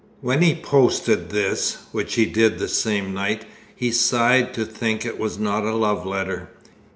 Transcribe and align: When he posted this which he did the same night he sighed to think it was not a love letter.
When 0.21 0.41
he 0.41 0.55
posted 0.55 1.29
this 1.29 1.77
which 1.91 2.15
he 2.15 2.25
did 2.25 2.57
the 2.57 2.67
same 2.67 3.13
night 3.13 3.45
he 3.75 3.91
sighed 3.91 4.51
to 4.55 4.65
think 4.65 5.05
it 5.05 5.19
was 5.19 5.37
not 5.37 5.63
a 5.63 5.75
love 5.75 6.07
letter. 6.07 6.49